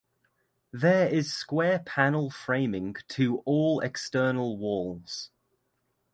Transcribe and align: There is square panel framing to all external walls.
There 0.73 1.07
is 1.07 1.31
square 1.31 1.77
panel 1.77 2.31
framing 2.31 2.95
to 3.09 3.41
all 3.45 3.81
external 3.81 4.57
walls. 4.57 5.29